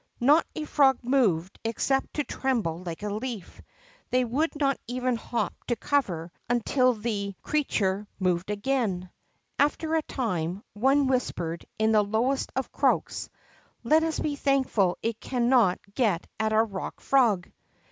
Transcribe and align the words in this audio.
Xot 0.19 0.41
a 0.55 0.65
frog 0.65 0.97
moved 1.03 1.59
except 1.63 2.15
to 2.15 2.23
tremble 2.23 2.81
like 2.83 3.03
a 3.03 3.13
leaf. 3.13 3.61
They 4.09 4.25
would 4.25 4.55
not 4.59 4.79
even 4.87 5.15
hop 5.15 5.53
to 5.67 5.75
cover, 5.75 6.31
until 6.49 6.93
the 6.95 6.99
40 7.01 7.03
THE 7.03 7.19
WOUNDED 7.19 7.29
AIR 7.29 7.29
GIANT 7.29 7.43
41 7.43 7.51
creature 7.51 8.07
moved 8.33 8.49
again. 8.49 9.09
After 9.59 9.93
a 9.93 10.01
time, 10.01 10.63
one 10.73 11.05
whis 11.05 11.31
pered, 11.31 11.65
in 11.77 11.91
the 11.91 12.01
lowest 12.03 12.51
of 12.55 12.71
croaks: 12.71 13.29
Let 13.83 14.01
us 14.01 14.19
be 14.19 14.35
thankful 14.35 14.97
it 15.03 15.19
cannot 15.19 15.77
get 15.93 16.25
at 16.39 16.51
our 16.51 16.65
Rock 16.65 16.99
Frog." 16.99 17.51